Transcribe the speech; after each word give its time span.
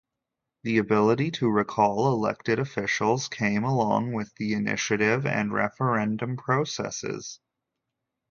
The 0.63 0.79
ability 0.79 1.29
to 1.29 1.47
recall 1.47 2.07
elected 2.11 2.57
officials 2.57 3.27
came 3.27 3.63
along 3.63 4.13
with 4.13 4.33
the 4.33 4.53
initiative 4.53 5.27
and 5.27 5.53
referendum 5.53 6.37
processes. 6.37 7.39